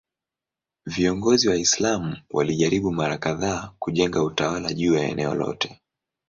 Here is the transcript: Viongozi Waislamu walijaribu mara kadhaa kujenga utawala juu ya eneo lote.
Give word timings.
Viongozi 0.85 1.49
Waislamu 1.49 2.17
walijaribu 2.29 2.91
mara 2.91 3.17
kadhaa 3.17 3.71
kujenga 3.79 4.23
utawala 4.23 4.73
juu 4.73 4.93
ya 4.95 5.03
eneo 5.09 5.35
lote. 5.35 5.81